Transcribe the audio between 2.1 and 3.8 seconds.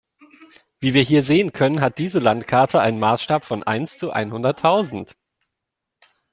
Landkarte einen Maßstab von